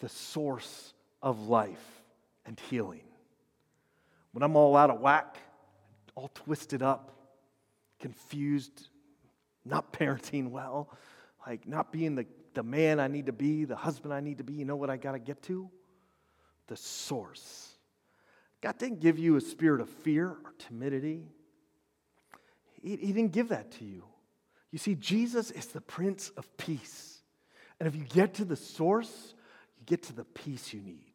[0.01, 0.93] The source
[1.23, 2.03] of life
[2.45, 3.05] and healing.
[4.33, 5.39] When I'm all out of whack,
[6.15, 7.13] all twisted up,
[7.99, 8.89] confused,
[9.65, 10.91] not parenting well,
[11.47, 14.45] like not being the, the man I need to be, the husband I need to
[14.45, 14.55] be.
[14.55, 15.71] You know what I got to get to?
[16.67, 17.75] The source.
[18.61, 21.29] God didn't give you a spirit of fear or timidity,
[22.83, 24.05] He, he didn't give that to you.
[24.71, 27.19] You see, Jesus is the Prince of Peace.
[27.79, 29.35] And if you get to the source,
[29.79, 31.13] you get to the peace you need.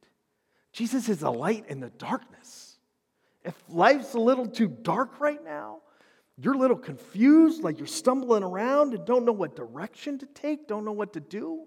[0.74, 2.75] Jesus is a light in the darkness.
[3.46, 5.82] If life's a little too dark right now,
[6.38, 10.68] you're a little confused, like you're stumbling around and don't know what direction to take,
[10.68, 11.66] don't know what to do,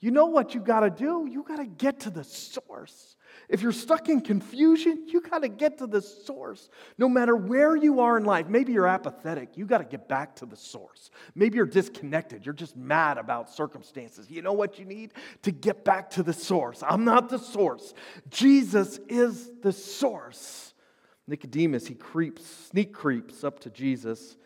[0.00, 1.26] You know what you got to do?
[1.30, 3.16] You got to get to the source.
[3.48, 6.68] If you're stuck in confusion, you got to get to the source.
[6.98, 10.36] No matter where you are in life, maybe you're apathetic, you got to get back
[10.36, 11.10] to the source.
[11.34, 14.30] Maybe you're disconnected, you're just mad about circumstances.
[14.30, 15.12] You know what you need?
[15.42, 16.82] To get back to the source.
[16.86, 17.94] I'm not the source,
[18.28, 20.74] Jesus is the source.
[21.26, 24.36] Nicodemus, he creeps, sneak creeps up to Jesus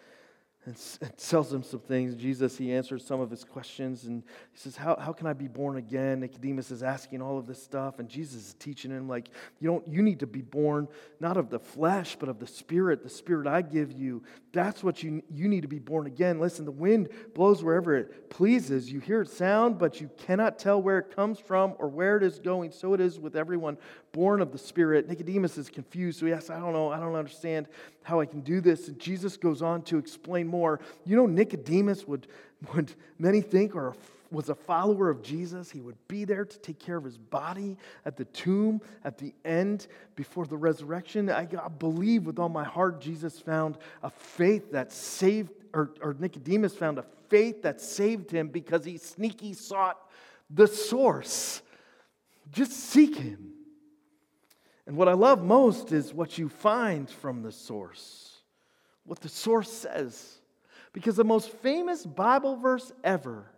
[0.66, 2.14] and, and tells him some things.
[2.14, 4.22] Jesus, he answers some of his questions and
[4.52, 6.20] he says, how, how can I be born again?
[6.20, 9.88] Nicodemus is asking all of this stuff, and Jesus is teaching him, like, you don't
[9.88, 10.86] you need to be born
[11.18, 14.22] not of the flesh, but of the spirit, the spirit I give you.
[14.52, 16.38] That's what you you need to be born again.
[16.38, 18.92] Listen, the wind blows wherever it pleases.
[18.92, 22.22] You hear it sound, but you cannot tell where it comes from or where it
[22.22, 22.70] is going.
[22.70, 23.78] So it is with everyone
[24.12, 25.08] born of the Spirit.
[25.08, 27.68] Nicodemus is confused, so he asks, I don't know, I don't understand
[28.02, 28.88] how I can do this.
[28.88, 30.80] And Jesus goes on to explain more.
[31.04, 32.26] You know, Nicodemus would,
[32.74, 33.94] would many think, or
[34.30, 35.70] was a follower of Jesus.
[35.70, 39.34] He would be there to take care of his body at the tomb at the
[39.44, 41.28] end before the resurrection.
[41.30, 46.14] I, I believe with all my heart Jesus found a faith that saved, or, or
[46.18, 49.98] Nicodemus found a faith that saved him because he sneaky sought
[50.48, 51.62] the source.
[52.52, 53.52] Just seek him.
[54.90, 58.40] And what I love most is what you find from the source,
[59.04, 60.40] what the source says.
[60.92, 63.52] Because the most famous Bible verse ever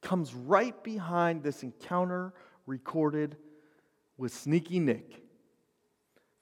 [0.00, 2.34] comes right behind this encounter
[2.66, 3.36] recorded
[4.16, 5.22] with Sneaky Nick.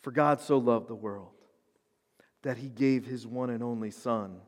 [0.01, 1.33] For God so loved the world
[2.41, 4.39] that he gave his one and only Son,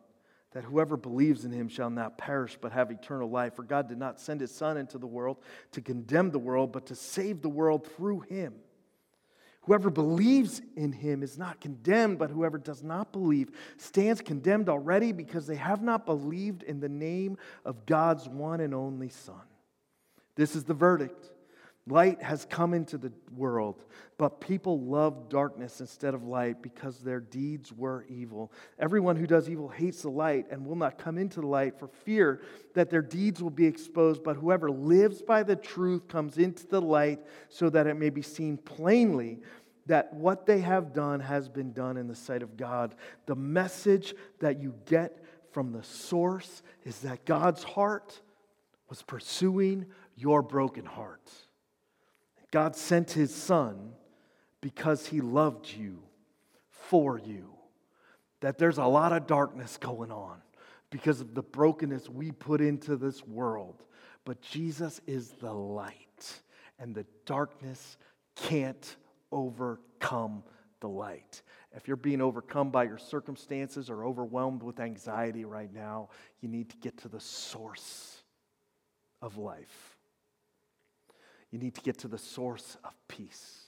[0.52, 3.56] that whoever believes in him shall not perish but have eternal life.
[3.56, 5.36] For God did not send his Son into the world
[5.72, 8.54] to condemn the world, but to save the world through him.
[9.62, 15.12] Whoever believes in him is not condemned, but whoever does not believe stands condemned already
[15.12, 19.40] because they have not believed in the name of God's one and only Son.
[20.34, 21.30] This is the verdict.
[21.88, 23.84] Light has come into the world,
[24.16, 28.52] but people love darkness instead of light because their deeds were evil.
[28.78, 31.88] Everyone who does evil hates the light and will not come into the light for
[31.88, 32.40] fear
[32.74, 34.22] that their deeds will be exposed.
[34.22, 37.18] But whoever lives by the truth comes into the light
[37.48, 39.40] so that it may be seen plainly
[39.86, 42.94] that what they have done has been done in the sight of God.
[43.26, 45.18] The message that you get
[45.50, 48.20] from the source is that God's heart
[48.88, 51.28] was pursuing your broken heart.
[52.52, 53.94] God sent his son
[54.60, 55.98] because he loved you
[56.68, 57.48] for you.
[58.40, 60.40] That there's a lot of darkness going on
[60.90, 63.82] because of the brokenness we put into this world.
[64.24, 66.42] But Jesus is the light,
[66.78, 67.96] and the darkness
[68.36, 68.96] can't
[69.32, 70.44] overcome
[70.80, 71.42] the light.
[71.74, 76.68] If you're being overcome by your circumstances or overwhelmed with anxiety right now, you need
[76.70, 78.22] to get to the source
[79.22, 79.91] of life.
[81.52, 83.66] You need to get to the source of peace.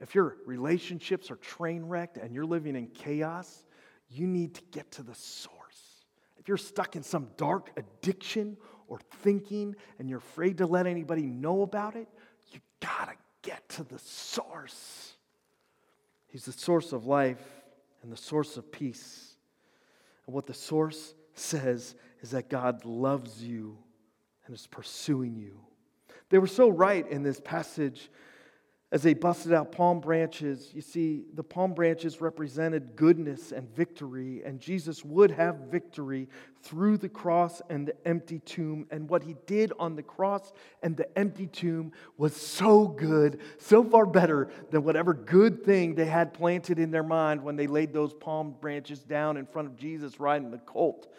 [0.00, 3.64] If your relationships are train wrecked and you're living in chaos,
[4.10, 5.56] you need to get to the source.
[6.38, 8.56] If you're stuck in some dark addiction
[8.88, 12.08] or thinking and you're afraid to let anybody know about it,
[12.50, 15.12] you gotta get to the source.
[16.26, 17.62] He's the source of life
[18.02, 19.36] and the source of peace.
[20.26, 23.78] And what the source says is that God loves you
[24.44, 25.60] and is pursuing you.
[26.32, 28.10] They were so right in this passage
[28.90, 30.70] as they busted out palm branches.
[30.72, 36.30] You see, the palm branches represented goodness and victory, and Jesus would have victory
[36.62, 38.86] through the cross and the empty tomb.
[38.90, 43.84] And what he did on the cross and the empty tomb was so good, so
[43.84, 47.92] far better than whatever good thing they had planted in their mind when they laid
[47.92, 51.12] those palm branches down in front of Jesus riding the colt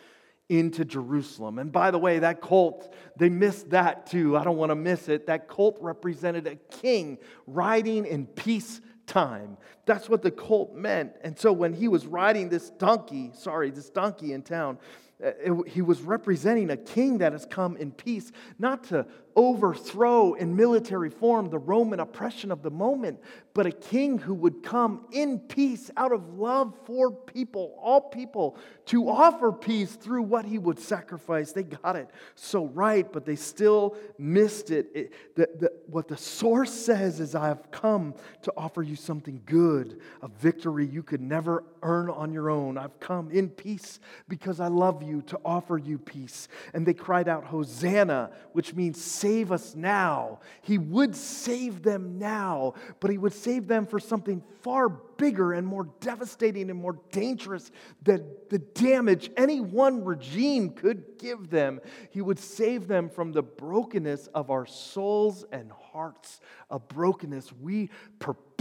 [0.49, 1.57] into Jerusalem.
[1.59, 4.37] And by the way, that colt, they missed that too.
[4.37, 5.27] I don't want to miss it.
[5.27, 7.17] That colt represented a king
[7.47, 9.57] riding in peace time.
[9.85, 11.13] That's what the colt meant.
[11.23, 14.77] And so when he was riding this donkey, sorry, this donkey in town,
[15.23, 19.05] uh, it, he was representing a king that has come in peace, not to
[19.35, 23.19] overthrow in military form the Roman oppression of the moment,
[23.53, 28.57] but a king who would come in peace out of love for people, all people,
[28.87, 31.51] to offer peace through what he would sacrifice.
[31.51, 34.87] They got it so right, but they still missed it.
[34.93, 39.41] it the, the, what the source says is, I have come to offer you something
[39.45, 42.77] good, a victory you could never earn on your own.
[42.77, 46.47] I've come in peace because I love you you, to offer you peace.
[46.73, 50.39] And they cried out, Hosanna, which means save us now.
[50.61, 55.65] He would save them now, but he would save them for something far bigger and
[55.65, 57.71] more devastating and more dangerous
[58.01, 61.79] than the damage any one regime could give them.
[62.09, 67.89] He would save them from the brokenness of our souls and hearts, a brokenness we
[68.19, 68.52] perpetuate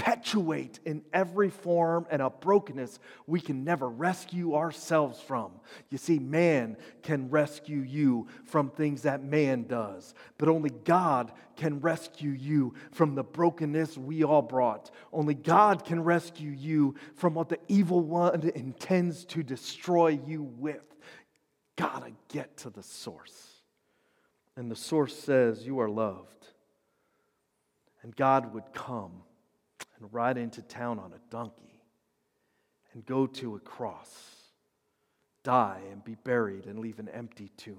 [0.84, 5.52] in every form and a brokenness we can never rescue ourselves from.
[5.90, 11.80] You see, man can rescue you from things that man does, but only God can
[11.80, 14.90] rescue you from the brokenness we all brought.
[15.12, 20.84] Only God can rescue you from what the evil one intends to destroy you with.
[21.76, 23.48] Gotta get to the source.
[24.56, 26.46] And the source says, You are loved.
[28.02, 29.22] And God would come
[30.02, 31.80] and ride into town on a donkey
[32.92, 34.10] and go to a cross,
[35.44, 37.76] die and be buried and leave an empty tomb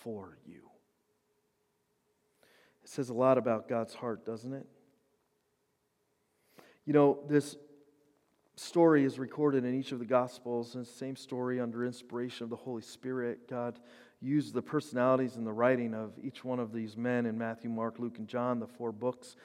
[0.00, 0.60] for you.
[2.84, 4.66] It says a lot about God's heart, doesn't it?
[6.84, 7.56] You know, this
[8.56, 12.50] story is recorded in each of the Gospels, and the same story under inspiration of
[12.50, 13.48] the Holy Spirit.
[13.48, 13.78] God
[14.20, 17.98] used the personalities and the writing of each one of these men in Matthew, Mark,
[17.98, 19.36] Luke, and John, the four books,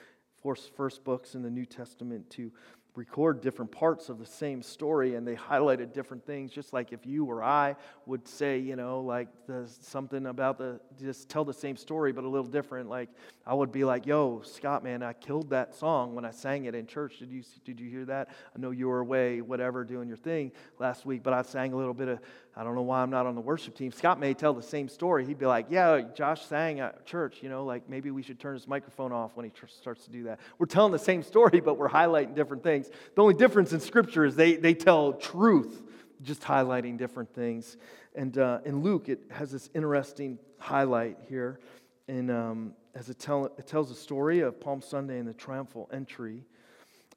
[0.56, 2.52] first books in the New Testament, to
[2.98, 7.06] record different parts of the same story and they highlighted different things just like if
[7.06, 7.76] you or i
[8.08, 12.24] would say you know like the, something about the just tell the same story but
[12.24, 13.08] a little different like
[13.45, 16.74] i would be like yo scott man i killed that song when i sang it
[16.74, 17.20] in church.
[17.20, 18.30] Did you did you hear that?
[18.56, 21.78] I know you were away whatever doing your thing last week but i sang a
[21.78, 22.20] little bit of
[22.58, 24.89] i don't know why i'm not on the worship team scott may tell the same
[24.89, 28.39] story he'd be like yeah josh sang at church you know like maybe we should
[28.39, 31.24] turn his microphone off when he tr- starts to do that we're telling the same
[31.24, 32.89] story but we're highlighting different things.
[33.16, 35.84] The only difference in Scripture is they, they tell truth,
[36.24, 37.78] just highlighting different things.
[38.16, 41.60] And uh, in Luke, it has this interesting highlight here.
[42.08, 45.89] In, um, as it, tell, it tells the story of Palm Sunday and the triumphal
[45.91, 46.45] entry.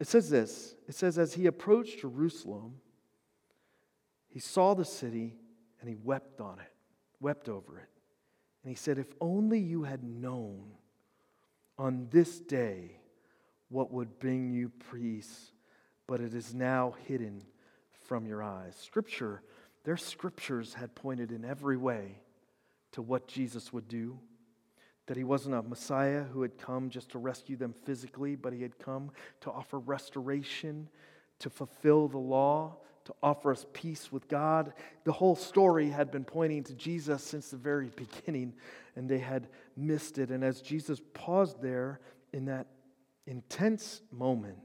[0.01, 2.75] It says this It says, As he approached Jerusalem,
[4.31, 5.35] he saw the city
[5.81, 6.73] and he wept on it,
[7.21, 7.89] wept over it.
[8.63, 10.73] And he said, If only you had known
[11.77, 13.01] on this day
[13.69, 15.53] what would bring you peace,
[16.07, 17.43] but it is now hidden
[18.07, 18.77] from your eyes.
[18.81, 19.43] Scripture,
[19.85, 22.19] their scriptures had pointed in every way
[22.93, 24.19] to what Jesus would do.
[25.07, 28.63] That he wasn't a Messiah who had come just to rescue them physically, but he
[28.63, 29.11] had come
[29.41, 30.89] to offer restoration,
[31.41, 32.77] to fulfill the law,
[33.11, 34.73] to offer us peace with God.
[35.03, 38.55] The whole story had been pointing to Jesus since the very beginning,
[38.95, 40.31] and they had missed it.
[40.31, 42.01] And as Jesus paused there
[42.33, 42.69] in that
[43.27, 44.59] intense moment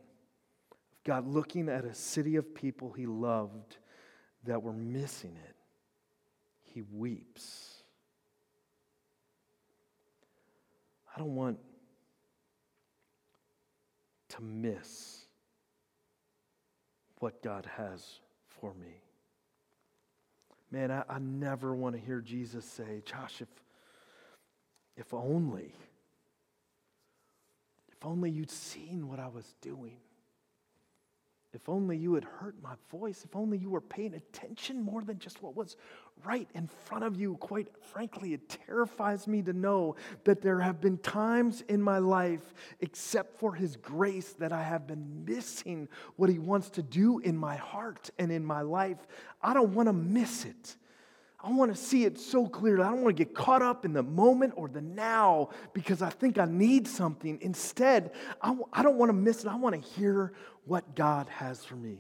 [0.72, 3.78] of God looking at a city of people he loved
[4.44, 5.56] that were missing it,
[6.62, 7.74] he weeps.
[11.16, 11.58] I don't want
[14.30, 15.26] to miss
[17.20, 18.20] what God has
[18.60, 19.02] for me.
[20.72, 23.48] Man, I, I never want to hear Jesus say, Josh, if,
[24.98, 25.74] if only.
[27.92, 29.98] If only you'd seen what I was doing.
[31.54, 33.24] If only you had heard my voice.
[33.24, 35.78] If only you were paying attention more than just what was
[36.24, 37.36] right in front of you.
[37.38, 42.54] Quite frankly, it terrifies me to know that there have been times in my life,
[42.80, 47.38] except for His grace, that I have been missing what He wants to do in
[47.38, 48.98] my heart and in my life.
[49.42, 50.76] I don't want to miss it.
[51.44, 52.82] I want to see it so clearly.
[52.82, 56.10] I don't want to get caught up in the moment or the now because I
[56.10, 57.38] think I need something.
[57.42, 59.48] Instead, I w- I don't want to miss it.
[59.48, 60.34] I want to hear
[60.66, 62.00] what God has for me.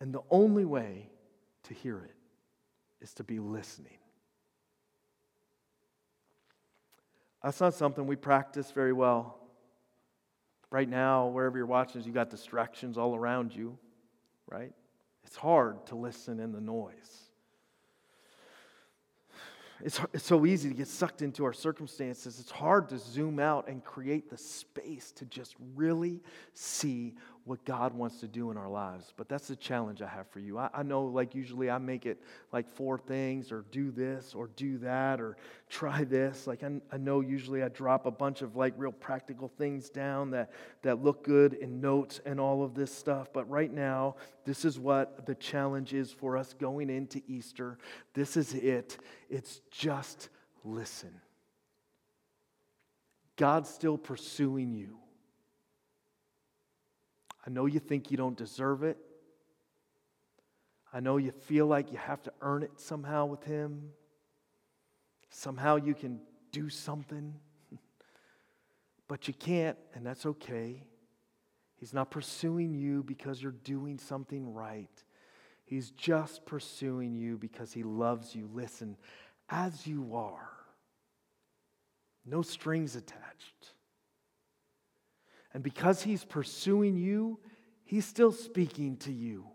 [0.00, 1.08] And the only way
[1.64, 2.15] to hear it
[3.06, 3.98] is to be listening.
[7.40, 9.38] That's not something we practice very well.
[10.70, 13.78] Right now, wherever you're watching, you got distractions all around you,
[14.50, 14.72] right?
[15.22, 17.30] It's hard to listen in the noise.
[19.84, 22.40] It's, it's so easy to get sucked into our circumstances.
[22.40, 26.22] It's hard to zoom out and create the space to just really
[26.54, 27.14] see
[27.46, 29.14] what God wants to do in our lives.
[29.16, 30.58] But that's the challenge I have for you.
[30.58, 32.20] I, I, know, like, usually I make it
[32.52, 35.36] like four things, or do this, or do that, or
[35.70, 36.48] try this.
[36.48, 40.30] Like, I, I know usually I drop a bunch of like real practical things down
[40.32, 40.50] that,
[40.82, 43.28] that look good in notes and all of this stuff.
[43.32, 47.78] But right now, this is what the challenge is for us going into Easter.
[48.12, 48.98] This is it.
[49.30, 50.30] It's just
[50.64, 51.20] listen.
[53.36, 54.98] God's still pursuing you.
[57.46, 58.98] I know you think you don't deserve it.
[60.92, 63.90] I know you feel like you have to earn it somehow with Him.
[65.30, 66.20] Somehow you can
[66.50, 67.34] do something,
[69.08, 70.82] but you can't, and that's okay.
[71.76, 74.90] He's not pursuing you because you're doing something right.
[75.64, 78.48] He's just pursuing you because He loves you.
[78.52, 78.96] Listen,
[79.50, 80.50] as you are,
[82.24, 83.74] no strings attached.
[85.56, 87.38] And because He's pursuing you,
[87.86, 89.46] He's still speaking to you.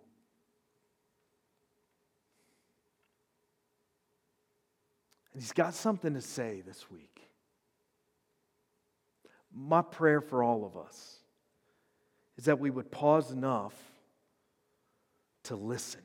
[5.31, 7.29] And He's got something to say this week.
[9.53, 11.17] My prayer for all of us
[12.35, 13.75] is that we would pause enough
[15.43, 16.01] to listen.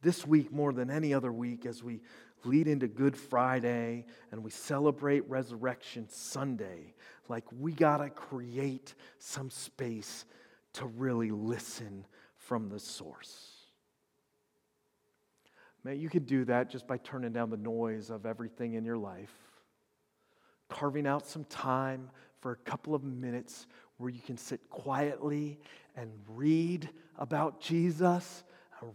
[0.00, 2.02] This week, more than any other week, as we
[2.44, 6.94] lead into Good Friday and we celebrate Resurrection Sunday,
[7.28, 10.24] like we got to create some space
[10.74, 13.58] to really listen from the source.
[15.84, 18.98] Man, you could do that just by turning down the noise of everything in your
[18.98, 19.32] life,
[20.68, 22.10] carving out some time
[22.40, 23.66] for a couple of minutes
[23.96, 25.58] where you can sit quietly
[25.96, 28.44] and read about Jesus,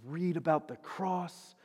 [0.06, 1.56] read about the cross,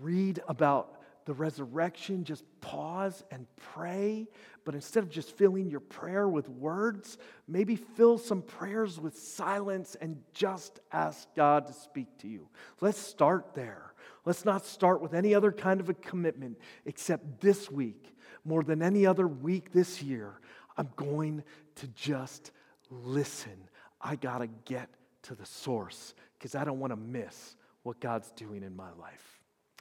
[0.00, 0.95] read about
[1.26, 4.28] the resurrection, just pause and pray.
[4.64, 9.96] But instead of just filling your prayer with words, maybe fill some prayers with silence
[10.00, 12.48] and just ask God to speak to you.
[12.80, 13.92] Let's start there.
[14.24, 18.80] Let's not start with any other kind of a commitment except this week, more than
[18.80, 20.40] any other week this year.
[20.76, 21.42] I'm going
[21.76, 22.52] to just
[22.88, 23.68] listen.
[24.00, 24.88] I got to get
[25.22, 29.40] to the source because I don't want to miss what God's doing in my life.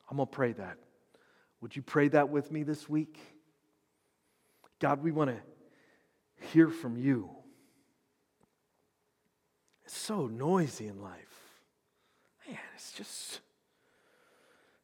[0.09, 0.77] I'm going to pray that.
[1.61, 3.19] Would you pray that with me this week?
[4.79, 5.37] God, we want to
[6.51, 7.29] hear from you.
[9.85, 11.21] It's so noisy in life.
[12.47, 13.39] Man, it's just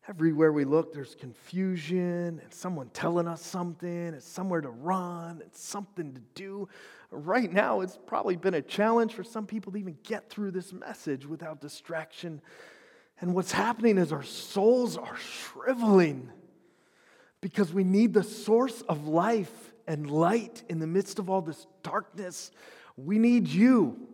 [0.07, 5.61] everywhere we look, there's confusion and someone telling us something, it's somewhere to run, it's
[5.61, 6.67] something to do.
[7.11, 10.73] Right now, it's probably been a challenge for some people to even get through this
[10.73, 12.41] message without distraction.
[13.19, 16.31] And what's happening is our souls are shriveling
[17.41, 21.65] because we need the source of life and light in the midst of all this
[21.83, 22.51] darkness.
[22.95, 24.07] We need you.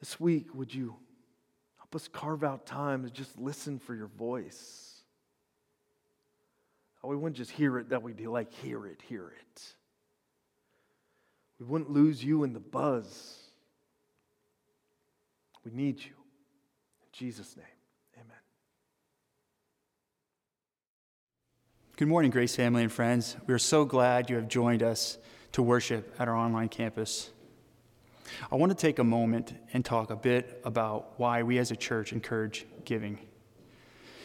[0.00, 0.94] This week, would you
[1.78, 5.02] help us carve out time to just listen for your voice?
[7.02, 9.62] Oh, we wouldn't just hear it, that we'd be like, hear it, hear it.
[11.58, 13.38] We wouldn't lose you in the buzz.
[15.64, 16.10] We need you.
[16.10, 17.66] In Jesus' name.
[21.96, 23.38] Good morning, Grace family and friends.
[23.46, 25.16] We are so glad you have joined us
[25.52, 27.30] to worship at our online campus.
[28.52, 31.76] I want to take a moment and talk a bit about why we as a
[31.76, 33.20] church encourage giving.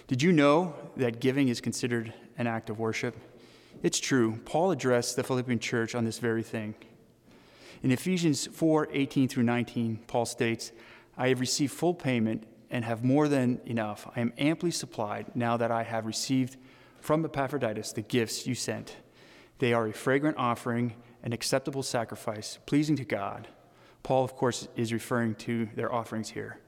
[0.08, 3.16] Did you know that giving is considered an act of worship?
[3.82, 4.42] It's true.
[4.44, 6.76] Paul addressed the Philippian church on this very thing.
[7.84, 10.74] In Ephesians 4 18 through 19, Paul states,
[11.18, 14.10] I have received full payment and have more than enough.
[14.14, 16.58] I am amply supplied now that I have received
[17.02, 18.96] from Epaphroditus the gifts you sent.
[19.60, 20.94] They are a fragrant offering,
[21.24, 23.48] an acceptable sacrifice, pleasing to God.
[24.04, 26.60] Paul, of course, is referring to their offerings here.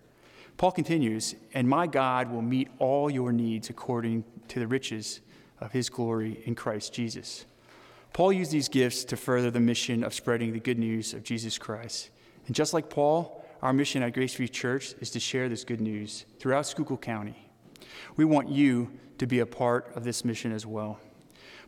[0.58, 5.22] Paul continues, and my God will meet all your needs according to the riches
[5.60, 7.46] of his glory in Christ Jesus.
[8.12, 11.58] Paul used these gifts to further the mission of spreading the good news of Jesus
[11.58, 12.12] Christ.
[12.46, 15.82] And just like Paul, our mission at Grace Free Church is to share this good
[15.82, 17.43] news throughout Schuylkill County.
[18.16, 21.00] We want you to be a part of this mission as well.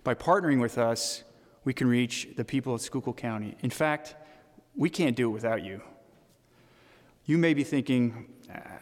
[0.03, 1.23] By partnering with us,
[1.63, 3.55] we can reach the people of Schuylkill County.
[3.61, 4.15] In fact,
[4.75, 5.81] we can't do it without you.
[7.25, 8.27] You may be thinking,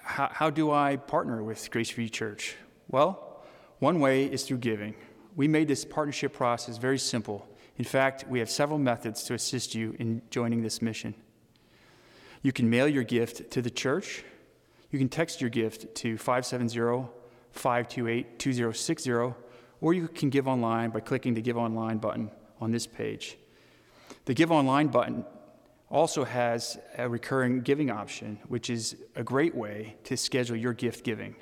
[0.03, 2.57] how, how do I partner with Grace Free Church?
[2.89, 3.41] Well,
[3.79, 4.95] one way is through giving.
[5.36, 7.47] We made this partnership process very simple.
[7.77, 11.15] In fact, we have several methods to assist you in joining this mission.
[12.41, 14.23] You can mail your gift to the church.
[14.91, 17.07] You can text your gift to 570
[17.53, 19.11] 528 2060,
[19.81, 22.29] or you can give online by clicking the Give Online button
[22.59, 23.37] on this page.
[24.25, 25.25] The Give Online button
[25.89, 31.03] also has a recurring giving option, which is a great way to schedule your gift
[31.03, 31.35] giving.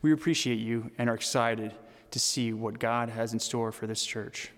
[0.00, 1.74] We appreciate you and are excited
[2.10, 4.50] to see what God has in store for this church.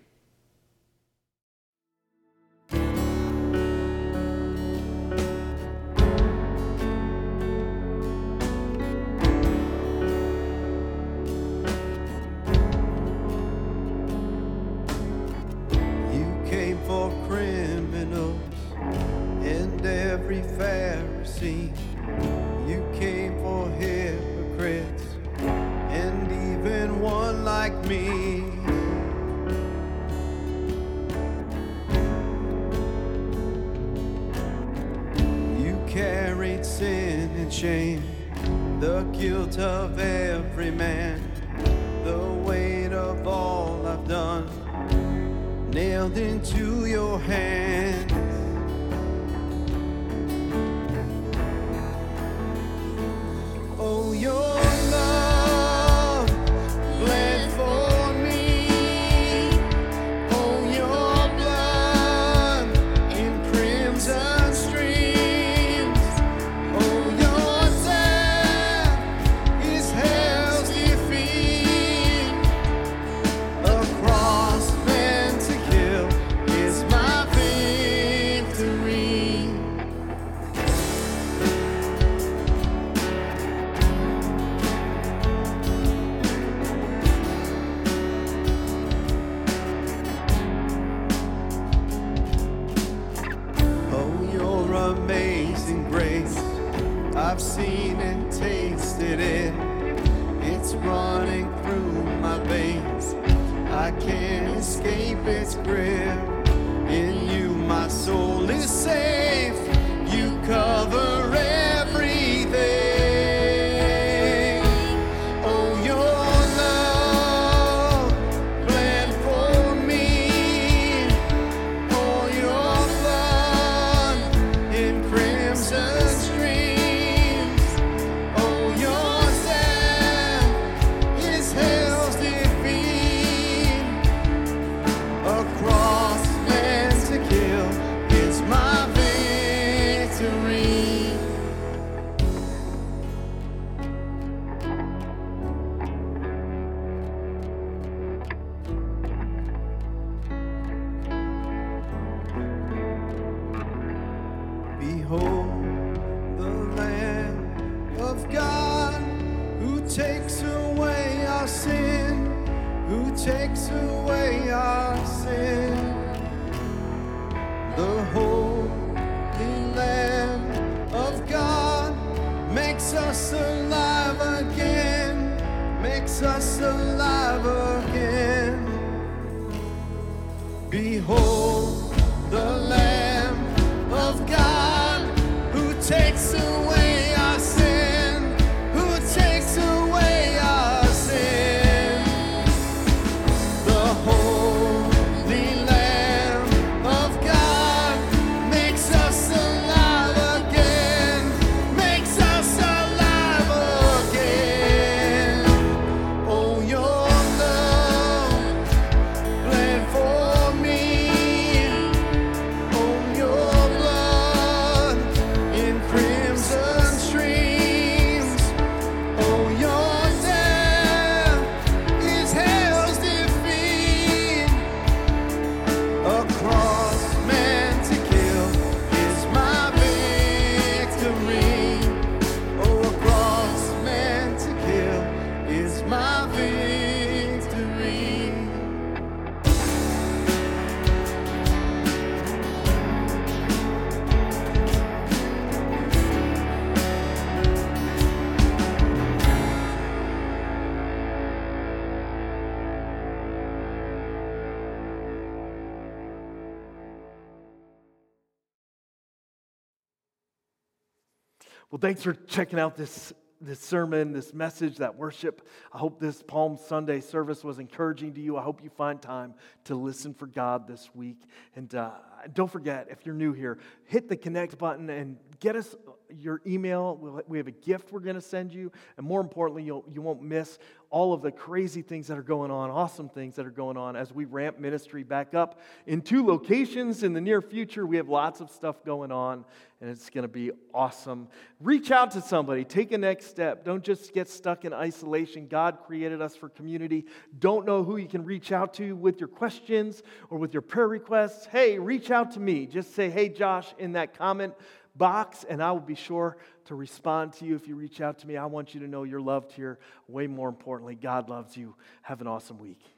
[261.79, 265.47] Well, thanks for checking out this, this sermon, this message, that worship.
[265.73, 268.37] I hope this Palm Sunday service was encouraging to you.
[268.37, 269.35] I hope you find time
[269.67, 271.21] to listen for God this week.
[271.55, 271.93] And uh,
[272.35, 275.77] don't forget, if you're new here, hit the connect button and get us
[276.11, 277.23] your email.
[277.29, 278.73] We have a gift we're going to send you.
[278.97, 280.59] And more importantly, you'll, you won't miss
[280.91, 283.95] all of the crazy things that are going on, awesome things that are going on
[283.95, 287.87] as we ramp ministry back up in two locations in the near future.
[287.87, 289.45] We have lots of stuff going on,
[289.81, 291.29] and it's going to be awesome.
[291.61, 293.65] Reach out to somebody, take a next step.
[293.65, 295.47] Don't just get stuck in isolation.
[295.47, 297.07] God created us for community.
[297.39, 300.89] Don't know who you can reach out to with your questions or with your prayer
[300.89, 301.47] requests.
[301.47, 302.67] Hey, reach out to me.
[302.67, 304.55] Just say, hey, Josh, in that comment
[304.97, 308.27] box, and I will be sure to respond to you if you reach out to
[308.27, 308.37] me.
[308.37, 309.79] I want you to know you're loved here.
[310.09, 311.77] Way more importantly, God loves you.
[312.03, 312.98] Have an awesome week.